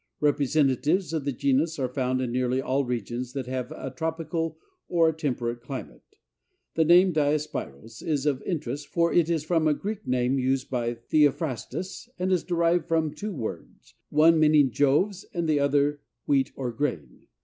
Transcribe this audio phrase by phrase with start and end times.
[0.19, 5.09] Representatives of the genus are found in nearly all regions that have a tropical or
[5.09, 6.01] a temperate climate.
[6.73, 10.95] The name Diospyros is of interest, for it is from a Greek name used by
[10.95, 16.71] Theophrastus, and is derived from two words, one meaning Jove's and the other wheat or
[16.71, 17.27] grain.